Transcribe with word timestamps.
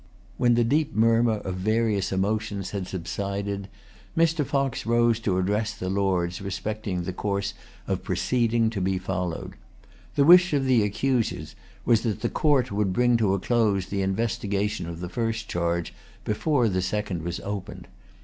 When 0.39 0.55
the 0.55 0.63
deep 0.63 0.95
murmur 0.95 1.37
of 1.45 1.57
various 1.57 2.11
emotions 2.11 2.71
had 2.71 2.87
subsided, 2.87 3.67
Mr. 4.17 4.43
Fox 4.43 4.83
rose 4.87 5.19
to 5.19 5.37
address 5.37 5.75
the 5.75 5.91
Lords 5.91 6.41
respecting 6.41 7.03
the 7.03 7.13
course 7.13 7.53
of 7.85 8.01
proceeding 8.01 8.71
to 8.71 8.81
be 8.81 8.97
followed. 8.97 9.53
The 10.15 10.25
wish 10.25 10.53
of 10.53 10.65
the 10.65 10.81
accusers 10.81 11.53
was 11.85 12.01
that 12.01 12.21
the 12.21 12.29
Court 12.29 12.71
would 12.71 12.93
bring 12.93 13.15
to 13.17 13.35
a 13.35 13.39
close 13.39 13.85
the 13.89 14.01
investigation 14.01 14.89
of 14.89 15.01
the 15.01 15.07
first 15.07 15.47
charge 15.47 15.93
before 16.25 16.67
the 16.67 16.81
second 16.81 17.21
was 17.21 17.39
opened. 17.41 17.87